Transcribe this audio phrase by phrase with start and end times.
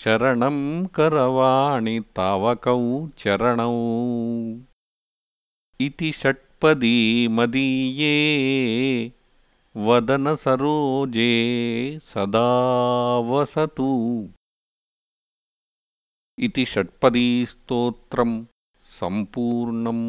[0.03, 3.71] शरणं करवाणि तावकौ चरणौ
[5.85, 8.11] इति षट्पदी मदीये
[9.75, 11.31] वदनसरोजे
[12.03, 12.49] सदा
[13.29, 13.89] वसतु
[16.39, 18.35] इति षट्पदीस्तोत्रम्
[18.99, 20.05] सम्पूर्णम्